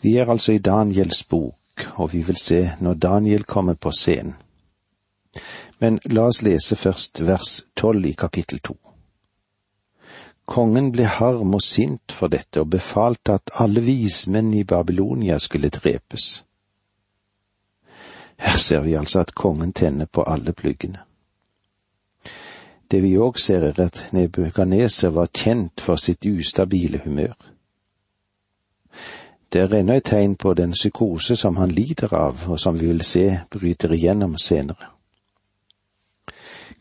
[0.00, 4.34] Vi er altså i Daniels bok, og vi vil se når Daniel kommer på scenen.
[5.78, 8.76] Men la oss lese først vers tolv i kapittel to.
[10.48, 15.68] Kongen ble harm og sint for dette og befalte at alle vismenn i Babylonia skulle
[15.68, 16.44] drepes.
[18.38, 21.04] Her ser vi altså at kongen tenner på alle pluggene.
[22.90, 27.34] Det vi òg ser er at Nebukaneser var kjent for sitt ustabile humør.
[29.52, 32.90] Det er ennå et tegn på den psykose som han lider av, og som vi
[32.90, 34.90] vil se bryter igjennom senere.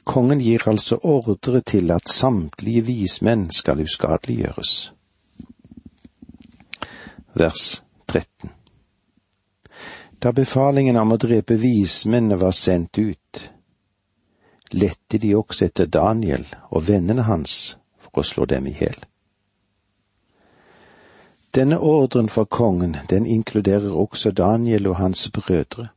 [0.08, 4.91] Kongen gir altså ordre til at samtlige vismenn skal uskadeliggjøres.
[7.35, 8.52] Vers 13
[10.23, 13.44] Da befalingen om å drepe vismennene var sendt ut,
[14.72, 18.97] lette de også etter Daniel og vennene hans for å slå dem i hjel.
[21.57, 25.88] Denne ordren fra kongen, den inkluderer også Daniel og hans brødre.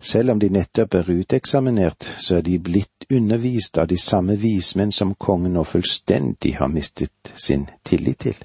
[0.00, 4.94] Selv om de nettopp er uteksaminert, så er de blitt undervist av de samme vismenn
[4.94, 8.38] som kongen nå fullstendig har mistet sin tillit til.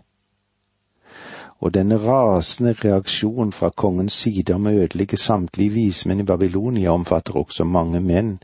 [1.61, 7.38] Og denne rasende reaksjonen fra kongens side om å ødelegge samtlige vismenn i Babylonia omfatter
[7.38, 8.39] også mange menn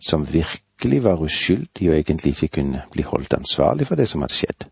[0.00, 4.40] som virkelig var uskyldige og egentlig ikke kunne bli holdt ansvarlig for det som hadde
[4.40, 4.71] skjedd.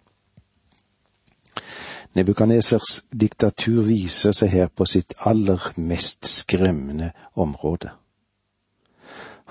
[2.14, 7.92] Nebukadnesers diktatur viser seg her på sitt aller mest skremmende område.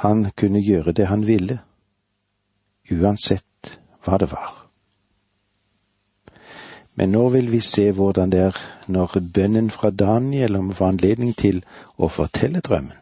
[0.03, 1.59] Han kunne gjøre det han ville,
[2.91, 4.53] uansett hva det var.
[6.99, 11.35] Men nå vil vi se hvordan det er når bønnen fra Daniel om får anledning
[11.35, 11.61] til
[11.95, 12.97] å fortelle drømmen.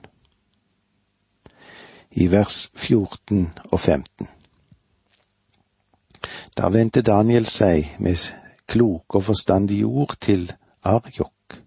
[2.11, 4.29] I vers 14 og 15.
[6.57, 8.21] Da vendte Daniel seg med
[8.67, 10.51] kloke og forstandige ord til
[10.83, 11.61] Arjok,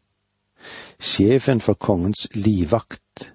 [0.98, 3.32] sjefen for kongens livvakt,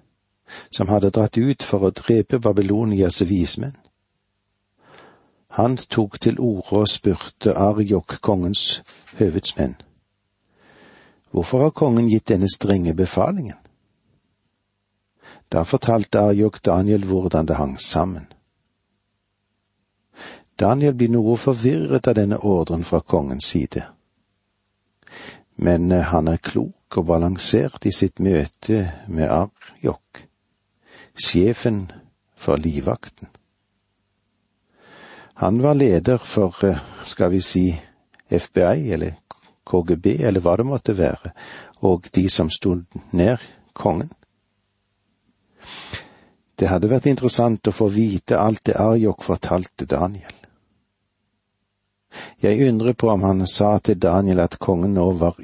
[0.70, 3.76] som hadde dratt ut for å drepe Babylonias vismenn.
[5.56, 8.82] Han tok til orde og spurte Arjok, kongens
[9.18, 9.76] høvedsmenn.
[11.32, 13.56] Hvorfor har kongen gitt denne strenge befalingen?
[15.52, 18.26] Da fortalte Arjok Daniel hvordan det hang sammen.
[20.56, 23.82] Daniel blir noe forvirret av denne ordren fra kongens side.
[25.56, 30.22] Men eh, han er klok og balansert i sitt møte med Arjok,
[31.12, 31.90] sjefen
[32.36, 33.28] for livvakten.
[35.44, 37.66] Han var leder for, eh, skal vi si,
[38.30, 39.18] FBI eller
[39.66, 41.32] KGB eller hva det måtte være,
[41.84, 42.78] og de som sto
[43.12, 43.42] nær
[43.74, 44.10] kongen.
[46.56, 50.35] Det hadde vært interessant å få vite alt det Arjok fortalte Daniel.
[52.42, 55.36] Jeg undrer på om han sa til Daniel at kongen nå var,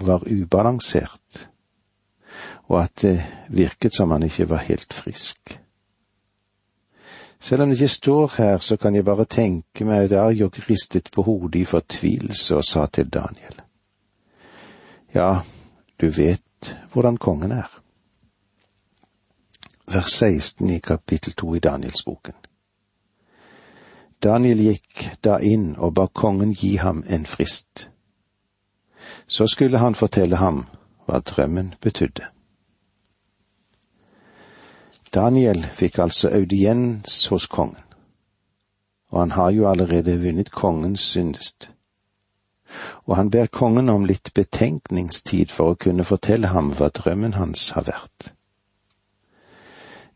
[0.00, 1.48] var ubalansert,
[2.68, 3.18] og at det
[3.48, 5.58] virket som han ikke var helt frisk.
[7.44, 11.10] Selv om det ikke står her, så kan jeg bare tenke meg at Arjok ristet
[11.12, 13.60] på hodet i fortvilelse og sa til Daniel.
[15.14, 15.42] Ja,
[16.00, 17.68] du vet hvordan kongen er.
[19.92, 22.34] Vers 16 i kapittel to i Danielsboken.
[24.24, 27.90] Daniel gikk da inn og ba kongen gi ham en frist.
[29.28, 30.62] Så skulle han fortelle ham
[31.04, 32.30] hva drømmen betydde.
[35.14, 37.84] Daniel fikk altså audiens hos kongen,
[39.12, 41.68] og han har jo allerede vunnet kongens syndest.
[43.04, 47.68] Og han ber kongen om litt betenkningstid for å kunne fortelle ham hva drømmen hans
[47.76, 48.32] har vært.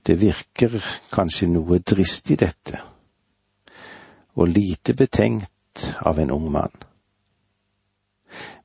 [0.02, 0.80] Det virker
[1.12, 2.80] kanskje noe dristig, dette,
[4.38, 6.74] og lite betenkt av en ung mann.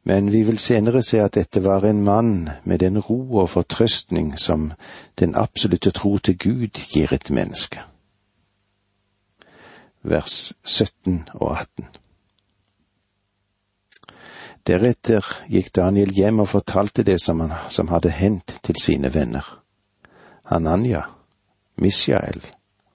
[0.04, 4.36] Men vi vil senere se at dette var en mann med den ro og fortrøstning
[4.40, 4.72] som
[5.20, 7.82] den absolutte tro til Gud gir et menneske.
[10.04, 11.88] Vers 17 og 18
[14.68, 19.44] Deretter gikk Daniel hjem og fortalte det som, han, som hadde hendt til sine venner,
[20.44, 21.02] Hananya,
[21.76, 22.44] Mishael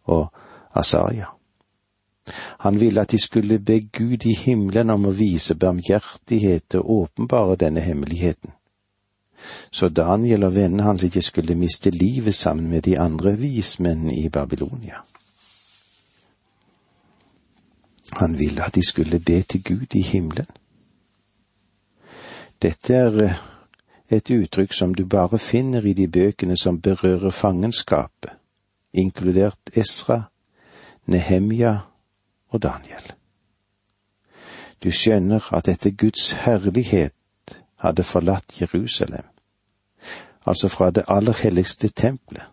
[0.04, 0.28] og
[0.72, 1.37] Asaria.
[2.58, 7.56] Han ville at de skulle be Gud i himmelen om å vise barmhjertighet og åpenbare
[7.56, 8.50] denne hemmeligheten,
[9.70, 14.28] så Daniel og vennene hans ikke skulle miste livet sammen med de andre vismennene i
[14.28, 15.04] Babylonia.
[18.12, 20.46] Han ville at de skulle be til Gud i himmelen.
[22.62, 23.34] Dette er eh,
[24.10, 28.32] et uttrykk som du bare finner i de bøkene som berører fangenskapet,
[28.92, 30.22] inkludert Esra,
[31.06, 31.87] Nehemja
[32.48, 33.12] og Daniel.
[34.84, 37.14] Du skjønner at etter Guds herlighet
[37.80, 39.24] hadde forlatt Jerusalem,
[40.46, 42.46] altså fra det aller helligste tempelet,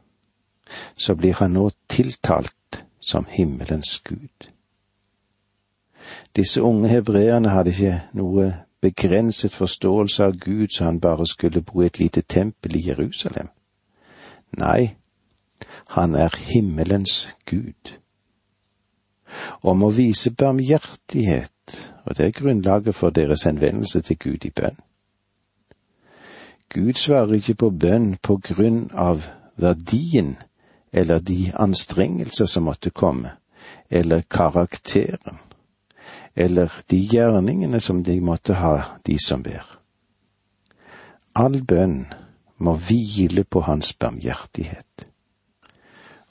[0.97, 4.49] så blir han nå tiltalt som himmelens gud.
[6.35, 8.51] Disse unge hebreerne hadde ikke noe
[8.81, 13.47] begrenset forståelse av Gud så han bare skulle bo i et lite tempel i Jerusalem.
[14.57, 14.95] Nei,
[15.89, 17.97] han er himmelens Gud.
[19.65, 24.77] Om å vise barmhjertighet, og det er grunnlaget for deres henvendelse til Gud i bønn.
[26.69, 29.25] Gud svarer ikke på bønn på grunn av
[29.57, 30.35] verdien
[30.95, 33.33] eller de anstrengelser som måtte komme,
[33.89, 35.41] eller karakteren,
[36.35, 39.65] eller de gjerningene som de måtte ha, de som ber.
[41.35, 42.05] All bønn
[42.63, 45.07] må hvile på Hans barmhjertighet.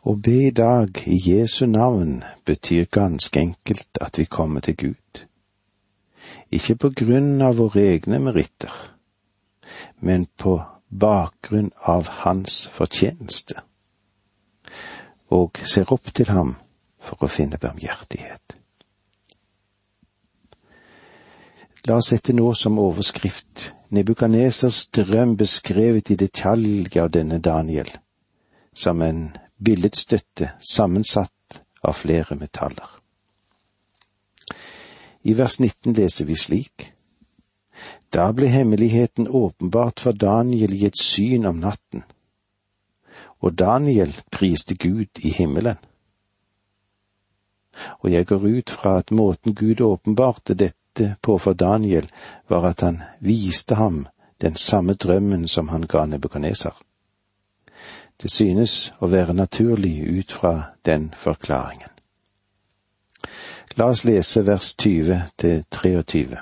[0.05, 5.21] Å be i dag i Jesu navn betyr ganske enkelt at vi kommer til Gud.
[6.53, 8.73] Ikke på grunn av våre egne meritter,
[10.05, 10.59] men på
[10.93, 13.63] bakgrunn av Hans fortjeneste,
[15.33, 16.53] og ser opp til ham
[17.01, 18.59] for å finne barmhjertighet.
[21.89, 27.89] La oss sette nå som overskrift Nebukanesers drøm beskrevet i detalj av denne Daniel,
[28.75, 29.27] som en
[29.59, 32.89] billedstøtte sammensatt av flere metaller.
[35.23, 36.91] I vers 19 leser vi slik.
[38.13, 42.05] Da ble hemmeligheten åpenbart for Daniel i et syn om natten,
[43.41, 45.81] og Daniel priste Gud i himmelen.
[48.01, 52.07] Og jeg går ut fra at måten Gud åpenbarte dette på for Daniel,
[52.49, 54.07] var at han viste ham
[54.41, 56.75] den samme drømmen som han ga Nebukadneser.
[58.23, 60.55] Det synes å være naturlig ut fra
[60.87, 61.91] den forklaringen.
[63.77, 66.39] La oss lese vers 20 til 23.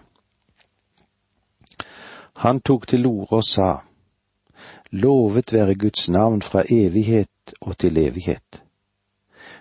[2.44, 3.70] Han tok til orde og sa,
[4.92, 8.62] Lovet være Guds navn fra evighet og til evighet.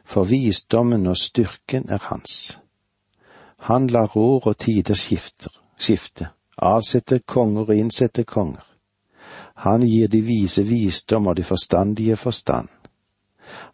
[0.04, 2.60] For visdommen og styrken er hans.
[3.70, 4.98] Han lar år og tider
[5.78, 6.28] skifte,
[6.58, 8.71] avsetter konger og innsetter konger.
[9.62, 12.70] Han gir de vise visdom og de forstandige forstand.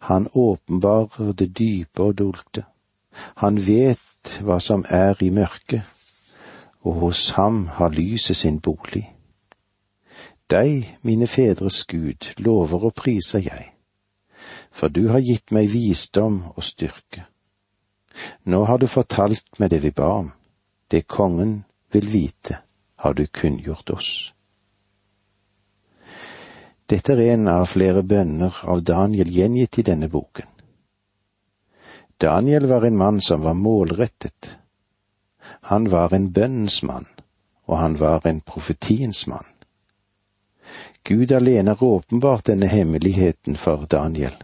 [0.00, 2.64] Han åpenbarer det dype og dolte.
[3.40, 5.82] Han vet hva som er i mørket,
[6.84, 9.06] og hos ham har lyset sin bolig.
[10.50, 13.72] Deg, mine fedres Gud, lover og priser jeg,
[14.72, 17.24] for du har gitt meg visdom og styrke.
[18.44, 20.32] Nå har du fortalt meg det vi ba om,
[20.90, 22.60] det kongen vil vite,
[22.96, 24.32] har du kunngjort oss.
[26.88, 30.46] Dette er en av flere bønner av Daniel gjengitt i denne boken.
[32.18, 34.56] Daniel var en mann som var målrettet.
[35.70, 37.06] Han var en bønnens mann,
[37.68, 39.46] og han var en profetiens mann.
[41.04, 44.34] Gud alene har åpenbart denne hemmeligheten for Daniel,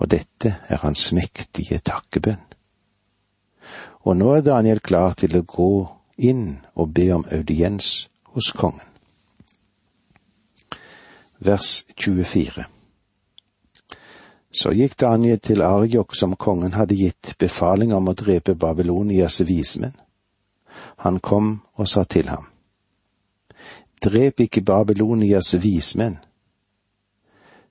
[0.00, 2.48] og dette er hans mektige takkebønn
[4.08, 5.72] og nå er Daniel klar til å gå
[6.30, 6.44] inn
[6.80, 8.87] og be om audiens hos kongen.
[11.40, 12.64] Vers 24
[14.50, 19.94] Så gikk Daniel til Arjok som kongen hadde gitt befaling om å drepe Babylonias vismenn.
[21.06, 22.48] Han kom og sa til ham,
[24.02, 26.18] Drep ikke Babylonias vismenn.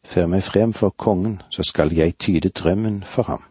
[0.04, 3.44] Før meg frem for kongen, så skal jeg tyde drømmen for ham.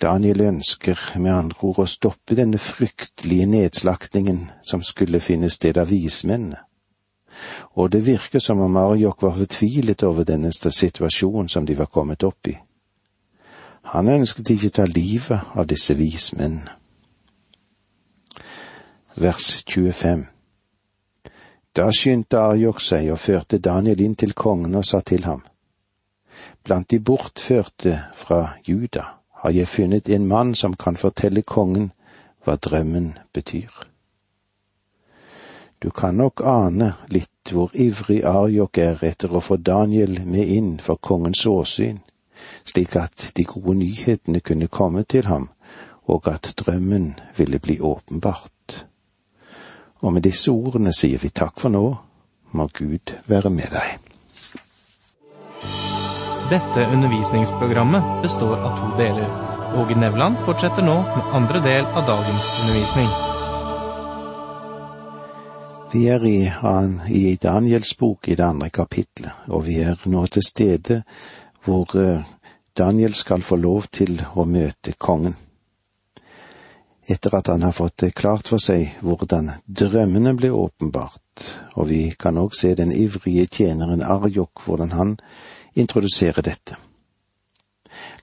[0.00, 5.88] Daniel ønsker med andre ord å stoppe denne fryktelige nedslaktingen som skulle finne sted av
[5.88, 6.60] vismennene.
[7.74, 12.22] Og det virker som om Ariok var fortvilet over denne situasjonen som de var kommet
[12.22, 12.56] opp i.
[13.94, 16.70] Han ønsket ikke ta livet av disse vismennene.
[19.16, 20.24] Vers 25
[21.76, 25.42] Da skyndte Arjok seg og førte Daniel inn til kongen og sa til ham,
[26.64, 29.04] Blant de bortførte fra Juda
[29.44, 31.92] har jeg funnet en mann som kan fortelle kongen
[32.44, 33.93] hva drømmen betyr.
[35.84, 40.70] Du kan nok ane litt hvor ivrig Arjok er etter å få Daniel med inn
[40.80, 41.98] for kongens åsyn,
[42.64, 45.50] slik at de gode nyhetene kunne komme til ham,
[46.08, 48.78] og at drømmen ville bli åpenbart.
[50.00, 51.84] Og med disse ordene sier vi takk for nå,
[52.56, 54.00] må Gud være med deg.
[56.48, 59.28] Dette undervisningsprogrammet består av to deler.
[59.76, 63.33] Åge Nevland fortsetter nå med andre del av dagens undervisning.
[65.94, 66.50] Vi er i,
[67.08, 70.96] i Daniels bok i det andre kapitlet, og vi er nå til stede
[71.62, 72.24] hvor eh,
[72.74, 75.36] Daniel skal få lov til å møte kongen.
[77.06, 81.46] etter at han har fått klart for seg hvordan drømmene ble åpenbart,
[81.76, 85.14] og vi kan òg se den ivrige tjeneren Arjok hvordan han
[85.74, 86.74] introduserer dette.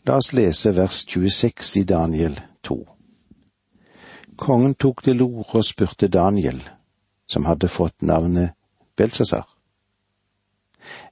[0.03, 2.35] La oss lese vers 26 i Daniel
[2.67, 2.79] 2.
[4.35, 6.59] Kongen tok til orde og spurte Daniel,
[7.31, 8.57] som hadde fått navnet
[8.99, 9.47] Belsasar.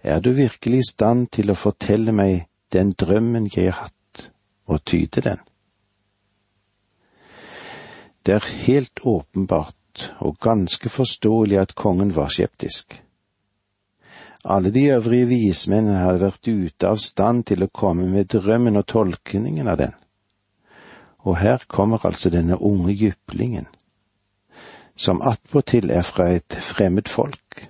[0.01, 4.25] Er du virkelig i stand til å fortelle meg den drømmen jeg har hatt,
[4.67, 5.39] og tyde den?
[8.25, 12.99] Det er helt åpenbart og ganske forståelig at kongen var skeptisk.
[14.43, 18.87] Alle de øvrige vismennene hadde vært ute av stand til å komme med drømmen og
[18.87, 19.95] tolkningen av den.
[21.27, 23.67] Og her kommer altså denne unge jyplingen,
[24.99, 27.69] som attpåtil er fra et fremmed folk,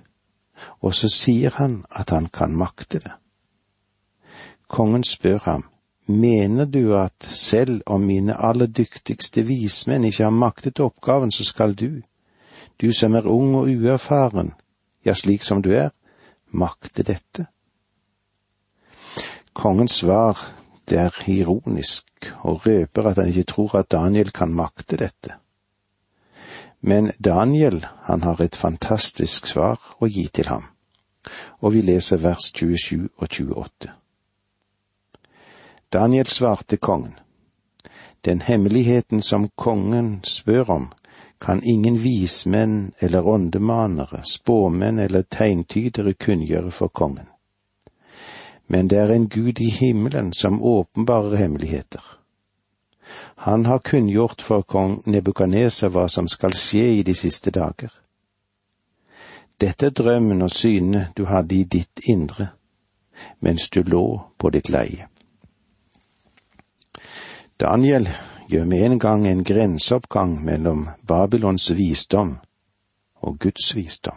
[0.82, 3.12] og så sier han at han kan makte det.
[4.68, 5.64] Kongen spør ham,
[6.10, 11.74] Mener du at selv om mine aller dyktigste vismenn ikke har maktet oppgaven, så skal
[11.74, 12.02] du,
[12.80, 14.50] du som er ung og uerfaren,
[15.06, 15.92] ja, slik som du er,
[16.50, 17.46] makte dette?
[19.54, 20.40] Kongens svar,
[20.88, 25.39] det er ironisk og røper at han ikke tror at Daniel kan makte dette.
[26.80, 30.64] Men Daniel, han har et fantastisk svar å gi til ham,
[31.60, 33.90] og vi leser vers 27 og 28.
[35.92, 37.18] Daniel svarte kongen.
[38.24, 40.88] Den hemmeligheten som kongen spør om,
[41.40, 47.28] kan ingen vismenn eller åndemanere, spåmenn eller tegntydere kunngjøre for kongen.
[48.66, 52.19] Men det er en gud i himmelen som åpenbarer hemmeligheter.
[53.36, 57.90] Han har kunngjort for kong Nebukadneser hva som skal skje i de siste dager.
[59.60, 62.48] Dette er drømmen og synene du hadde i ditt indre
[63.40, 64.04] mens du lå
[64.38, 65.08] på ditt leie.
[67.60, 68.08] Daniel
[68.48, 72.38] gjør med en gang en grenseoppgang mellom Babylons visdom
[73.20, 74.16] og Guds visdom.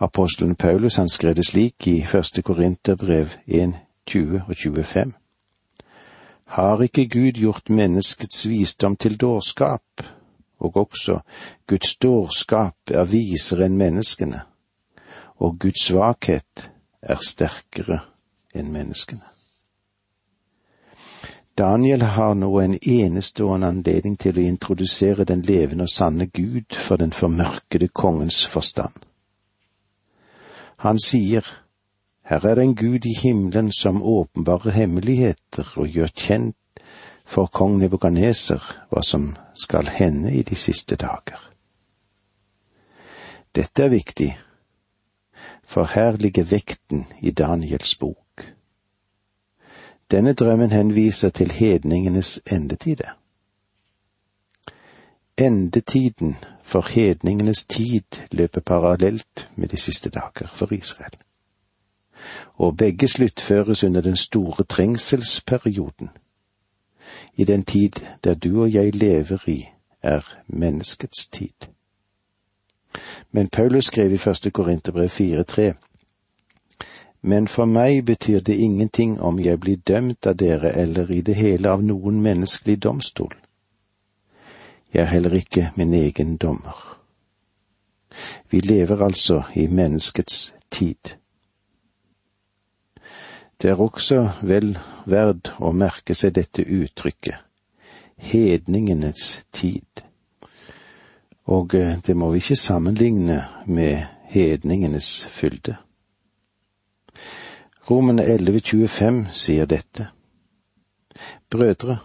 [0.00, 3.74] Apostelen Paulus han skrev det slik i første Korinterbrev 1,
[4.06, 5.12] 20 og 25.
[6.46, 10.02] Har ikke Gud gjort menneskets visdom til dårskap,
[10.58, 11.20] og også
[11.66, 14.42] Guds dårskap er visere enn menneskene,
[15.42, 16.70] og Guds svakhet
[17.02, 18.00] er sterkere
[18.54, 19.26] enn menneskene.
[21.58, 27.00] Daniel har nå en enestående anledning til å introdusere den levende og sanne Gud for
[27.00, 28.92] den formørkede kongens forstand.
[30.84, 31.46] Han sier,
[32.26, 36.56] Her er det en Gud i himmelen som åpenbarer hemmeligheter og gjør kjent
[37.26, 41.38] for kong Nebukadneser hva som skal hende i de siste dager.
[43.54, 44.32] Dette er viktig,
[45.62, 48.42] for her ligger vekten i Daniels bok.
[50.10, 53.14] Denne drømmen henviser til hedningenes endetide.
[55.38, 61.25] Endetiden for hedningenes tid løper parallelt med de siste dager for Israel.
[62.54, 66.08] Og begge sluttføres under den store trengselsperioden.
[67.36, 67.90] I den tid
[68.24, 69.68] der du og jeg lever i,
[70.02, 71.68] er menneskets tid.
[73.30, 75.72] Men Paulus skrev i første Korinterbrev 4.3
[77.26, 81.34] men for meg betyr det ingenting om jeg blir dømt av dere eller i det
[81.34, 83.32] hele av noen menneskelig domstol.
[84.94, 86.76] Jeg er heller ikke min egen dommer.
[88.50, 91.16] Vi lever altså i menneskets tid.
[93.62, 94.74] Det er også vel
[95.08, 97.40] verd å merke seg dette uttrykket,
[98.16, 100.02] hedningenes tid.
[101.46, 105.76] Og eh, det må vi ikke sammenligne med hedningenes fylde.
[107.90, 110.08] Romene 11,25 sier dette.
[111.50, 111.98] Brødre,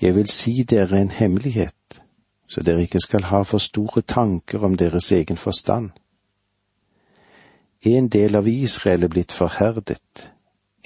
[0.00, 2.02] jeg vil si dere en hemmelighet,
[2.46, 5.90] så dere ikke skal ha for store tanker om deres egen forstand.
[7.84, 10.30] En del av Israel er blitt forherdet,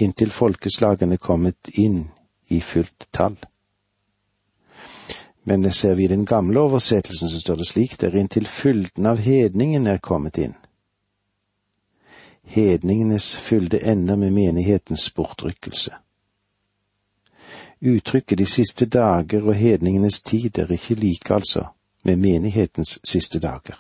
[0.01, 2.07] inntil folkeslagene kommet inn
[2.49, 3.37] i fullt tall.
[5.45, 9.21] Men ser vi i den gamle oversettelsen, så står det slik der inntil fylden av
[9.23, 10.57] hedningen er kommet inn
[12.47, 15.95] hedningenes fylde ender med menighetens bortrykkelse.
[17.81, 21.67] Uttrykket de siste dager og hedningenes tid er ikke like, altså,
[22.03, 23.77] med menighetens siste dager,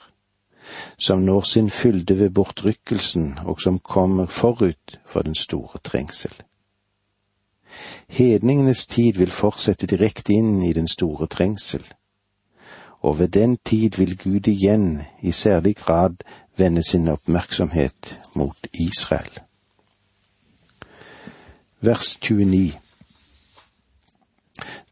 [0.98, 6.32] som når sin fylde ved bortrykkelsen og som kommer forut for den store trengsel.
[8.08, 11.84] Hedningenes tid vil fortsette direkte inn i den store trengsel,
[13.00, 16.22] og ved den tid vil Gud igjen i særlig grad
[16.56, 19.40] vende sin oppmerksomhet mot Israel.
[21.80, 22.72] Vers 29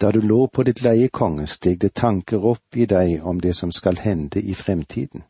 [0.00, 3.54] Da du lå på ditt leie, konge, steg det tanker opp i deg om det
[3.57, 5.25] som skal hende i fremtiden.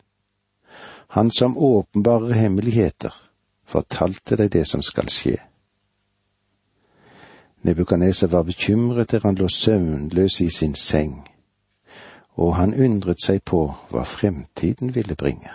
[1.15, 3.15] Han som åpenbarer hemmeligheter,
[3.67, 5.37] fortalte deg det som skal skje.
[7.63, 11.21] Nebukaneser var bekymret der han lå søvnløs i sin seng,
[12.35, 15.55] og han undret seg på hva fremtiden ville bringe.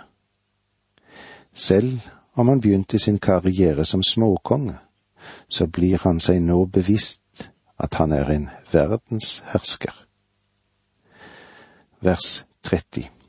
[1.52, 4.78] Selv om han begynte sin karriere som småkonge,
[5.48, 10.06] så blir han seg nå bevisst at han er en verdenshersker.
[12.00, 13.19] Vers 30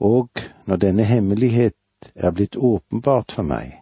[0.00, 0.28] Og
[0.66, 1.76] når denne hemmelighet
[2.14, 3.76] er blitt åpenbart for meg,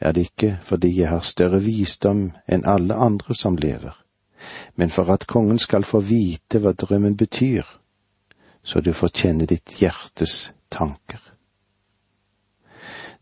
[0.00, 3.94] er det ikke fordi jeg har større visdom enn alle andre som lever,
[4.74, 7.62] men for at kongen skal få vite hva drømmen betyr,
[8.64, 11.22] så du får kjenne ditt hjertes tanker.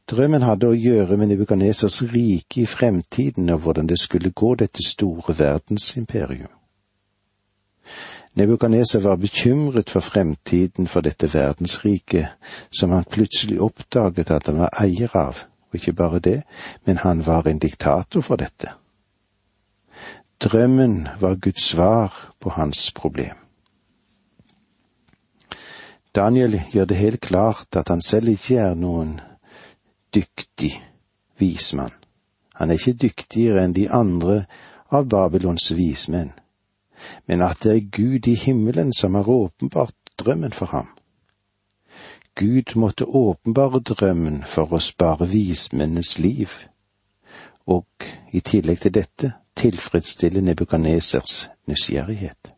[0.08, 4.82] Drømmen hadde å gjøre med Nebukadnesers rike i fremtiden og hvordan det skulle gå dette
[4.84, 6.50] store verdensimperium.
[8.34, 12.26] Nebukaneser var bekymret for fremtiden for dette verdensriket
[12.70, 16.42] som han plutselig oppdaget at han var eier av, og ikke bare det,
[16.84, 18.72] men han var en diktator for dette.
[20.40, 23.36] Drømmen var Guds svar på hans problem.
[26.14, 29.20] Daniel gjør det helt klart at han selv ikke er noen
[30.14, 30.72] dyktig
[31.38, 31.94] vismann.
[32.54, 34.44] Han er ikke dyktigere enn de andre
[34.92, 36.32] av Babylons vismenn,
[37.26, 40.88] men at det er Gud i himmelen som har åpenbart drømmen for ham.
[42.34, 46.48] Gud måtte åpenbare drømmen for å spare vismennenes liv,
[47.66, 47.86] og
[48.32, 52.52] i tillegg til dette tilfredsstille Nebukanesers nysgjerrighet.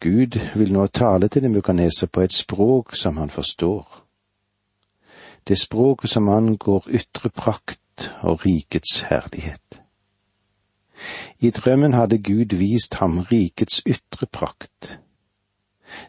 [0.00, 4.04] Gud vil nå tale til Nebukaneser på et språk som han forstår
[5.48, 9.67] det språket som angår ytre prakt og rikets herlighet.
[11.40, 14.98] I drømmen hadde Gud vist ham rikets ytre prakt.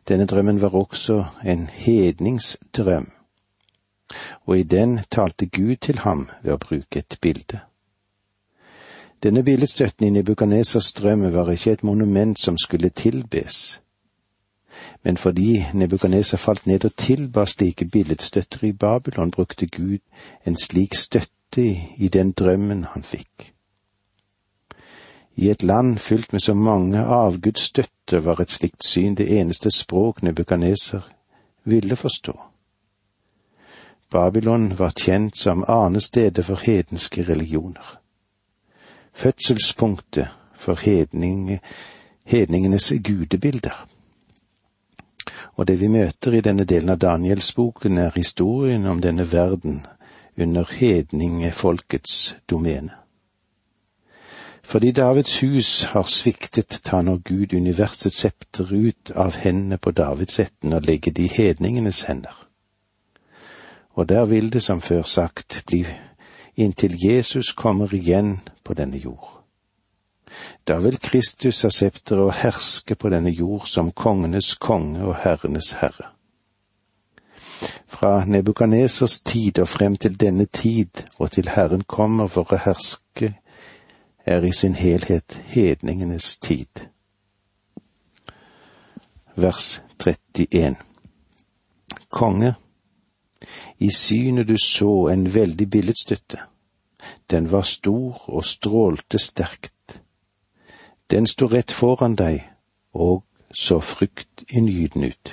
[0.08, 3.12] Denne drømmen var også en hedningsdrøm,
[4.46, 7.60] og i den talte Gud til ham ved å bruke et bilde.
[9.24, 13.80] Denne billedstøtten i Nebukanesers drøm var ikke et monument som skulle tilbes
[15.04, 20.00] men fordi Nebukadneser falt ned og tilba slike billedstøtter i Babylon, brukte Gud
[20.48, 21.66] en slik støtte
[21.98, 23.54] i den drømmen han fikk.
[25.40, 30.20] I et land fylt med så mange avgudsstøtter var et slikt syn det eneste språk
[30.24, 31.06] nebukaneser
[31.64, 32.34] ville forstå.
[34.12, 38.00] Babylon var kjent som arnestedet for hedenske religioner.
[39.14, 41.60] Fødselspunktet for hedning,
[42.24, 43.88] hedningenes gudebilder.
[45.56, 49.86] Og det vi møter i denne delen av Danielsboken, er historien om denne verden
[50.36, 52.99] under hedningefolkets domene.
[54.70, 60.76] Fordi Davids hus har sviktet, tar nå Gud universets septer ut av hendene på Davidsetten
[60.78, 62.36] og legger det i hedningenes hender.
[63.98, 65.88] Og der vil det, som før sagt, bli
[66.56, 69.42] inntil Jesus kommer igjen på denne jord.
[70.68, 75.72] Da vil Kristus ha septeret og herske på denne jord som kongenes konge og herrenes
[75.82, 76.14] herre.
[77.88, 83.34] Fra Nebukanesers tid og frem til denne tid og til Herren kommer for å herske,
[84.30, 86.86] er i sin helhet hedningenes tid.
[89.36, 90.76] Vers 31
[92.10, 92.54] Konge,
[93.80, 96.40] i synet du så en veldig billedstøtte.
[97.32, 99.74] Den var stor og strålte sterkt
[101.10, 102.44] den sto rett foran deg
[102.94, 105.32] og så fryktinngytende ut.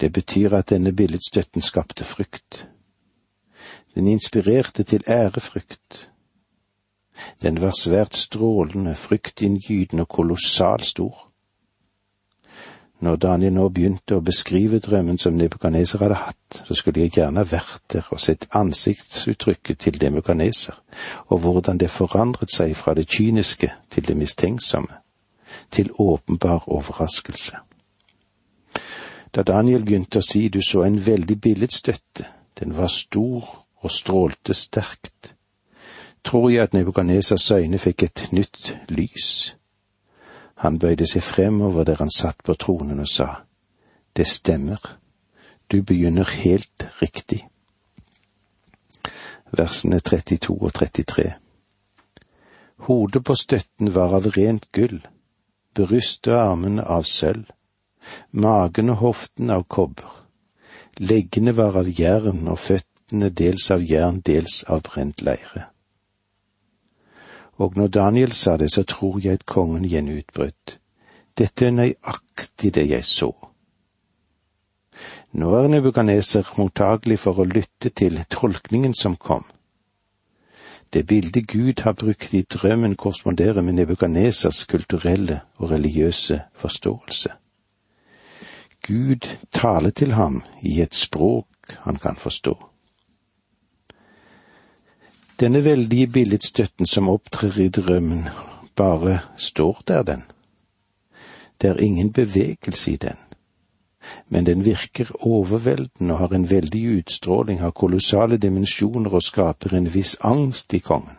[0.00, 2.68] Det betyr at denne billedstøtten skapte frykt.
[3.94, 6.08] Den inspirerte til ærefrykt.
[7.42, 11.28] Den var svært strålende, fryktinngytende og kolossalt stor.
[13.02, 17.42] Når Daniel nå begynte å beskrive drømmen som Nebukadneser hadde hatt, så skulle jeg gjerne
[17.50, 20.76] vært der og sett ansiktsuttrykket til Nebukadneser,
[21.26, 25.00] og hvordan det forandret seg fra det kyniske til det mistenksomme,
[25.74, 27.58] til åpenbar overraskelse.
[29.34, 32.28] Da Daniel begynte å si du så en veldig billedstøtte,
[32.60, 33.48] den var stor
[33.82, 35.34] og strålte sterkt,
[36.24, 39.56] tror jeg at Nebukadnesas øyne fikk et nytt lys.
[40.62, 43.28] Han bøyde seg fremover der han satt på tronen og sa,
[44.16, 44.98] Det stemmer,
[45.72, 47.48] du begynner helt riktig.
[49.52, 51.32] Versene 32 og 33
[52.76, 55.06] Hodet på støtten var av rent gull,
[55.74, 57.50] brystet og armene av sølv,
[58.30, 60.08] magen og hoften av kobber,
[60.98, 65.71] leggene var av jern og føttene dels av jern, dels av brent leire
[67.62, 70.78] Og når Daniel sa det, så tror jeg at kongen igjen utbrøt.
[71.38, 73.30] Dette er nøyaktig det jeg så.
[75.32, 79.46] Nå er nebukaneser mottagelig for å lytte til tolkningen som kom.
[80.92, 87.32] Det bildet Gud har brukt i drømmen korresponderer med nebukanesers kulturelle og religiøse forståelse.
[88.82, 92.71] Gud taler til ham i et språk han kan forstå.
[95.42, 98.28] Denne veldige billedstøtten som opptrer i drømmen,
[98.78, 100.22] bare står der, den.
[101.60, 103.18] Det er ingen bevegelse i den
[104.28, 109.90] men den virker overveldende og har en veldig utstråling, har kolossale dimensjoner og skaper en
[109.94, 111.18] viss angst i kongen.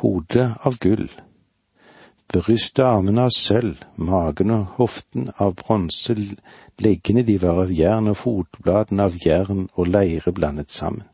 [0.00, 1.10] Hodet av gull,
[2.32, 6.16] brystet armene av sølv, magen og hoften av bronse,
[6.80, 11.04] leggene de var av jern og fotbladene av jern og leire blandet sammen.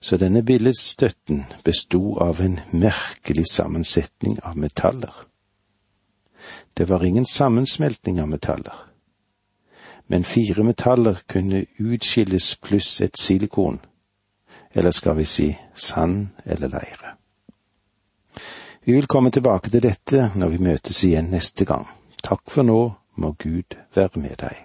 [0.00, 5.14] Så denne billedstøtten bestod av en merkelig sammensetning av metaller.
[6.74, 8.74] Det var ingen sammensmeltning av metaller.
[10.06, 13.80] Men fire metaller kunne utskilles pluss et silikon,
[14.72, 17.14] eller skal vi si sand eller leire.
[18.84, 21.84] Vi vil komme tilbake til dette når vi møtes igjen neste gang.
[22.22, 22.80] Takk for nå,
[23.20, 24.64] må Gud være med deg.